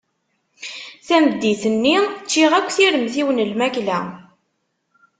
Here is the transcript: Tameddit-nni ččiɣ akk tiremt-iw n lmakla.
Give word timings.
Tameddit-nni 1.07 1.95
ččiɣ 2.25 2.51
akk 2.59 2.69
tiremt-iw 2.75 3.29
n 3.31 3.43
lmakla. 3.51 3.99